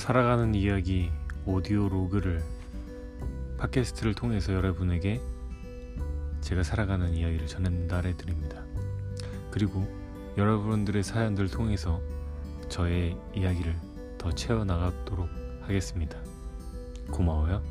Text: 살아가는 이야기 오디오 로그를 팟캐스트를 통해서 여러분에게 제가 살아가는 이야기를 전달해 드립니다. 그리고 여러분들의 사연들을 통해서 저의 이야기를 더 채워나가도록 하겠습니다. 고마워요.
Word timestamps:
살아가는 0.00 0.54
이야기 0.54 1.12
오디오 1.44 1.90
로그를 1.90 2.42
팟캐스트를 3.58 4.14
통해서 4.14 4.54
여러분에게 4.54 5.20
제가 6.40 6.62
살아가는 6.62 7.12
이야기를 7.12 7.46
전달해 7.46 8.16
드립니다. 8.16 8.64
그리고 9.50 9.86
여러분들의 10.38 11.02
사연들을 11.02 11.50
통해서 11.50 12.00
저의 12.70 13.14
이야기를 13.34 13.76
더 14.16 14.32
채워나가도록 14.32 15.28
하겠습니다. 15.64 16.18
고마워요. 17.12 17.62